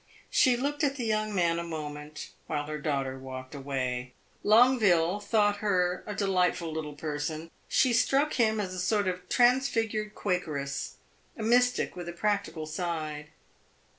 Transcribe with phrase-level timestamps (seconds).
[0.31, 4.13] She looked at the young man a moment, while her daughter walked away.
[4.43, 10.15] Longueville thought her a delightful little person; she struck him as a sort of transfigured
[10.15, 10.95] Quakeress
[11.37, 13.27] a mystic with a practical side.